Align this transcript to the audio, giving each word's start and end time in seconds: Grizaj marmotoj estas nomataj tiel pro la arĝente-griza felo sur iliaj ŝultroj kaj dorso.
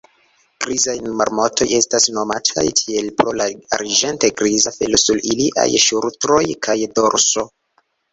Grizaj 0.63 0.93
marmotoj 1.17 1.65
estas 1.79 2.07
nomataj 2.15 2.63
tiel 2.79 3.11
pro 3.19 3.33
la 3.41 3.47
arĝente-griza 3.77 4.73
felo 4.79 5.01
sur 5.03 5.21
iliaj 5.33 5.67
ŝultroj 5.85 6.41
kaj 6.69 6.77
dorso. 7.01 7.45